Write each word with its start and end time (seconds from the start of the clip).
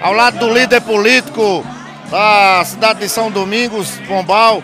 ao 0.00 0.12
lado 0.12 0.38
do 0.38 0.52
líder 0.52 0.80
político 0.80 1.64
da 2.10 2.62
cidade 2.64 3.00
de 3.00 3.08
São 3.08 3.30
Domingos, 3.30 3.90
Pombal, 4.08 4.62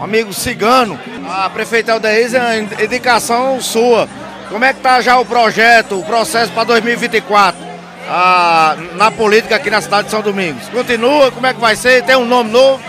amigo 0.00 0.32
Cigano. 0.32 0.98
A 1.28 1.50
prefeita 1.50 1.92
Aldeísa 1.92 2.38
é 2.38 2.60
uma 2.60 2.84
indicação 2.84 3.60
sua. 3.60 4.08
Como 4.48 4.64
é 4.64 4.72
que 4.72 4.78
está 4.78 5.00
já 5.00 5.18
o 5.18 5.24
projeto, 5.24 5.98
o 5.98 6.04
processo 6.04 6.52
para 6.52 6.64
2024 6.64 7.60
ah, 8.08 8.76
na 8.94 9.10
política 9.10 9.56
aqui 9.56 9.68
na 9.68 9.80
cidade 9.80 10.04
de 10.04 10.10
São 10.10 10.22
Domingos? 10.22 10.68
Continua, 10.68 11.30
como 11.30 11.46
é 11.46 11.52
que 11.52 11.60
vai 11.60 11.76
ser? 11.76 12.02
Tem 12.04 12.16
um 12.16 12.24
nome 12.24 12.50
novo? 12.50 12.82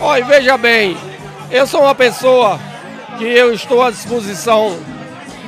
Olha, 0.00 0.24
veja 0.24 0.58
bem, 0.58 0.96
eu 1.50 1.66
sou 1.66 1.82
uma 1.82 1.94
pessoa 1.94 2.60
que 3.16 3.24
eu 3.24 3.54
estou 3.54 3.82
à 3.82 3.90
disposição 3.90 4.76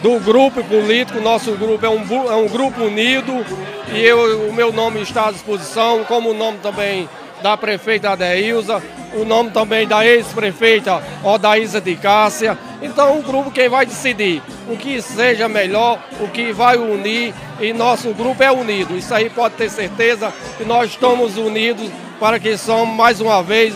do 0.02 0.20
grupo 0.20 0.62
político, 0.64 1.20
nosso 1.20 1.52
grupo 1.52 1.84
é 1.84 1.88
um, 1.88 2.02
é 2.30 2.36
um 2.36 2.48
grupo 2.48 2.82
unido 2.84 3.44
e 3.92 4.00
eu, 4.00 4.48
o 4.48 4.52
meu 4.52 4.72
nome 4.72 5.00
está 5.00 5.28
à 5.28 5.32
disposição, 5.32 6.04
como 6.04 6.30
o 6.30 6.34
nome 6.34 6.58
também 6.58 7.08
da 7.42 7.56
prefeita 7.56 8.10
Adeilza, 8.10 8.82
o 9.14 9.24
nome 9.24 9.50
também 9.50 9.86
da 9.86 10.04
ex-prefeita 10.04 11.02
Odaísa 11.22 11.80
de 11.80 11.96
Cássia. 11.96 12.58
Então 12.82 13.18
o 13.18 13.22
grupo 13.22 13.50
quem 13.50 13.68
vai 13.68 13.86
decidir 13.86 14.42
o 14.68 14.76
que 14.76 15.00
seja 15.00 15.48
melhor, 15.48 15.98
o 16.20 16.28
que 16.28 16.52
vai 16.52 16.76
unir, 16.76 17.34
e 17.60 17.72
nosso 17.72 18.12
grupo 18.14 18.42
é 18.42 18.50
unido. 18.50 18.96
Isso 18.96 19.14
aí 19.14 19.30
pode 19.30 19.54
ter 19.54 19.70
certeza 19.70 20.32
que 20.56 20.64
nós 20.64 20.90
estamos 20.90 21.36
unidos 21.36 21.90
para 22.20 22.38
que 22.38 22.56
somos 22.56 22.94
mais 22.94 23.20
uma 23.20 23.42
vez 23.42 23.74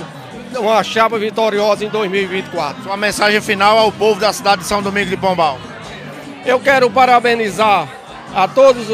uma 0.59 0.83
chapa 0.85 1.19
vitoriosa 1.19 1.85
em 1.85 1.89
2024. 1.89 2.83
Sua 2.83 2.97
mensagem 2.97 3.41
final 3.41 3.79
ao 3.79 3.91
povo 3.91 4.21
da 4.21 4.33
cidade 4.33 4.63
de 4.63 4.69
São 4.69 4.83
Domingos 4.83 5.11
de 5.11 5.17
Pombal. 5.17 5.59
Eu 6.45 6.59
quero 6.59 6.91
parabenizar 6.91 7.89
a 8.35 8.49
todos 8.49 8.87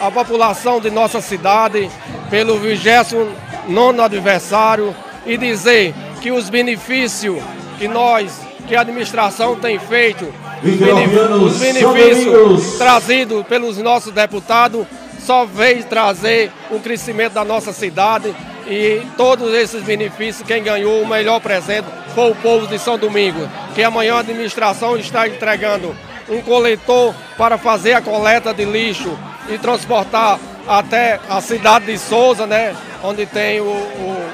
a 0.00 0.10
população 0.10 0.80
de 0.80 0.90
nossa 0.90 1.20
cidade 1.20 1.90
pelo 2.30 2.58
29 2.58 4.00
aniversário 4.00 4.94
e 5.26 5.36
dizer 5.36 5.92
que 6.20 6.30
os 6.30 6.48
benefícios 6.48 7.42
que 7.78 7.88
nós, 7.88 8.40
que 8.68 8.76
a 8.76 8.82
administração 8.82 9.56
tem 9.56 9.78
feito, 9.78 10.32
os 11.42 11.58
benefícios 11.58 12.78
trazidos 12.78 13.44
pelos 13.46 13.76
nossos 13.78 14.12
deputados, 14.12 14.86
só 15.18 15.44
veio 15.44 15.82
trazer 15.84 16.52
o 16.70 16.78
crescimento 16.78 17.32
da 17.32 17.44
nossa 17.44 17.72
cidade 17.72 18.34
e 18.66 19.02
todos 19.16 19.52
esses 19.52 19.82
benefícios, 19.82 20.46
quem 20.46 20.62
ganhou 20.62 21.02
o 21.02 21.06
melhor 21.06 21.40
presente 21.40 21.88
foi 22.14 22.30
o 22.30 22.34
povo 22.36 22.66
de 22.66 22.78
São 22.78 22.96
Domingos, 22.96 23.48
que 23.74 23.82
amanhã 23.82 24.14
a 24.14 24.20
administração 24.20 24.96
está 24.96 25.26
entregando 25.26 25.94
um 26.28 26.40
coletor 26.40 27.14
para 27.36 27.58
fazer 27.58 27.94
a 27.94 28.02
coleta 28.02 28.52
de 28.54 28.64
lixo 28.64 29.18
e 29.48 29.58
transportar 29.58 30.38
até 30.66 31.20
a 31.28 31.40
cidade 31.40 31.86
de 31.86 31.98
Souza, 31.98 32.46
né? 32.46 32.74
Onde 33.02 33.26
tem 33.26 33.60
o, 33.60 33.64
o, 33.64 34.32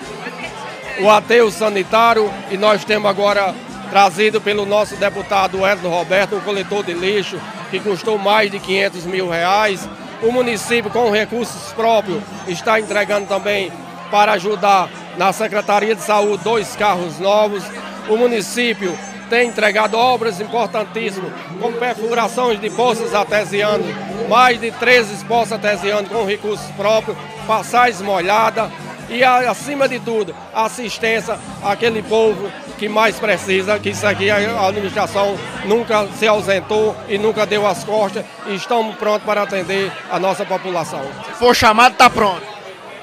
o 1.46 1.50
sanitário 1.50 2.32
e 2.50 2.56
nós 2.56 2.84
temos 2.84 3.10
agora 3.10 3.54
trazido 3.90 4.40
pelo 4.40 4.64
nosso 4.64 4.94
deputado 4.96 5.66
Edson 5.66 5.88
Roberto 5.88 6.36
um 6.36 6.40
coletor 6.40 6.84
de 6.84 6.92
lixo 6.92 7.40
que 7.70 7.80
custou 7.80 8.16
mais 8.16 8.50
de 8.50 8.60
500 8.60 9.04
mil 9.06 9.28
reais. 9.28 9.88
O 10.22 10.30
município, 10.30 10.90
com 10.90 11.10
recursos 11.10 11.72
próprios, 11.72 12.22
está 12.46 12.78
entregando 12.78 13.26
também 13.26 13.72
para 14.10 14.32
ajudar 14.32 14.88
na 15.16 15.32
Secretaria 15.32 15.94
de 15.94 16.02
Saúde 16.02 16.44
dois 16.44 16.76
carros 16.76 17.18
novos. 17.18 17.64
O 18.08 18.16
município 18.16 18.96
tem 19.30 19.48
entregado 19.48 19.96
obras 19.96 20.40
importantíssimas, 20.40 21.32
como 21.60 21.76
perfurações 21.78 22.60
de 22.60 22.68
poços 22.68 23.14
artesianos, 23.14 23.86
mais 24.28 24.60
de 24.60 24.72
13 24.72 25.24
poços 25.24 25.52
artesianos 25.52 26.10
com 26.10 26.24
recursos 26.26 26.66
próprios, 26.72 27.16
passagens 27.46 28.02
molhadas 28.02 28.70
e, 29.08 29.24
acima 29.24 29.88
de 29.88 30.00
tudo, 30.00 30.34
assistência 30.52 31.38
àquele 31.62 32.02
povo 32.02 32.50
que 32.76 32.88
mais 32.88 33.18
precisa, 33.18 33.78
que 33.78 33.90
isso 33.90 34.06
aqui 34.06 34.30
a 34.30 34.66
administração 34.66 35.36
nunca 35.64 36.06
se 36.18 36.26
ausentou 36.26 36.96
e 37.08 37.16
nunca 37.16 37.46
deu 37.46 37.66
as 37.66 37.84
costas 37.84 38.24
e 38.46 38.54
estamos 38.54 38.96
prontos 38.96 39.24
para 39.24 39.42
atender 39.42 39.92
a 40.10 40.18
nossa 40.18 40.44
população. 40.44 41.02
Se 41.26 41.38
for 41.38 41.54
chamado, 41.54 41.92
está 41.92 42.10
pronto. 42.10 42.42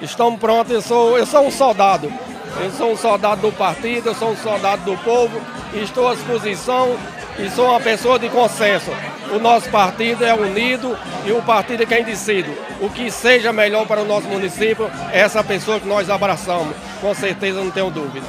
Estamos 0.01 0.39
prontos, 0.39 0.71
eu 0.71 0.81
sou, 0.81 1.17
eu 1.17 1.25
sou 1.25 1.45
um 1.47 1.51
soldado. 1.51 2.11
Eu 2.61 2.71
sou 2.71 2.91
um 2.91 2.97
soldado 2.97 3.41
do 3.41 3.51
partido, 3.51 4.07
eu 4.07 4.15
sou 4.15 4.31
um 4.31 4.37
soldado 4.37 4.83
do 4.83 4.97
povo 5.03 5.41
estou 5.83 6.07
à 6.07 6.15
disposição 6.15 6.97
e 7.39 7.49
sou 7.49 7.69
uma 7.69 7.79
pessoa 7.79 8.17
de 8.17 8.29
consenso. 8.29 8.91
O 9.33 9.39
nosso 9.39 9.69
partido 9.69 10.23
é 10.23 10.33
unido 10.33 10.97
e 11.25 11.31
o 11.31 11.41
partido 11.41 11.83
é 11.83 11.85
quem 11.85 12.03
decide. 12.03 12.51
O 12.81 12.89
que 12.89 13.11
seja 13.11 13.51
melhor 13.51 13.85
para 13.85 14.01
o 14.01 14.05
nosso 14.05 14.27
município 14.27 14.89
é 15.11 15.19
essa 15.19 15.43
pessoa 15.43 15.79
que 15.79 15.87
nós 15.87 16.09
abraçamos. 16.09 16.75
Com 17.01 17.13
certeza, 17.13 17.59
não 17.59 17.69
tenho 17.69 17.89
dúvida. 17.89 18.25